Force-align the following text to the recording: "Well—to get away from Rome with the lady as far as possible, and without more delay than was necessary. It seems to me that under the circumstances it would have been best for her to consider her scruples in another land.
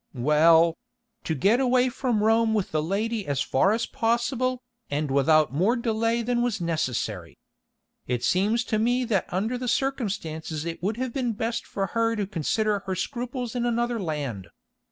"Well—to 0.15 1.35
get 1.35 1.59
away 1.59 1.89
from 1.89 2.23
Rome 2.23 2.55
with 2.55 2.71
the 2.71 2.81
lady 2.81 3.27
as 3.27 3.39
far 3.43 3.71
as 3.71 3.85
possible, 3.85 4.63
and 4.89 5.11
without 5.11 5.53
more 5.53 5.75
delay 5.75 6.23
than 6.23 6.41
was 6.41 6.59
necessary. 6.59 7.37
It 8.07 8.23
seems 8.23 8.63
to 8.63 8.79
me 8.79 9.03
that 9.05 9.31
under 9.31 9.59
the 9.59 9.67
circumstances 9.67 10.65
it 10.65 10.81
would 10.81 10.97
have 10.97 11.13
been 11.13 11.33
best 11.33 11.67
for 11.67 11.85
her 11.93 12.15
to 12.15 12.25
consider 12.25 12.79
her 12.87 12.95
scruples 12.95 13.53
in 13.55 13.63
another 13.63 13.99
land. 13.99 14.47